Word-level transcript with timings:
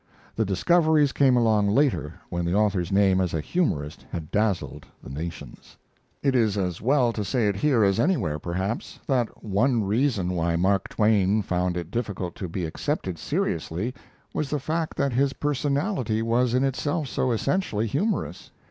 The 0.35 0.45
discoveries 0.45 1.11
came 1.11 1.37
along 1.37 1.67
later, 1.67 2.15
when 2.31 2.43
the 2.43 2.55
author's 2.55 2.89
fame 2.89 3.21
as 3.21 3.35
a 3.35 3.39
humorist 3.39 4.03
had 4.11 4.31
dazzled 4.31 4.87
the 5.03 5.11
nations. 5.11 5.77
It 6.23 6.33
is 6.33 6.57
as 6.57 6.81
well 6.81 7.13
to 7.13 7.23
say 7.23 7.47
it 7.47 7.57
here 7.57 7.83
as 7.83 7.99
anywhere, 7.99 8.39
perhaps, 8.39 8.99
that 9.05 9.43
one 9.43 9.83
reason 9.83 10.31
why 10.33 10.55
Mark 10.55 10.89
Twain 10.89 11.43
found 11.43 11.77
it 11.77 11.91
difficult 11.91 12.33
to 12.37 12.47
be 12.49 12.65
accepted 12.65 13.19
seriously 13.19 13.93
was 14.33 14.49
the 14.49 14.57
fact 14.59 14.97
that 14.97 15.13
his 15.13 15.33
personality 15.33 16.23
was 16.23 16.55
in 16.55 16.63
itself 16.63 17.07
so 17.07 17.29
essentially 17.31 17.85
humorous. 17.85 18.49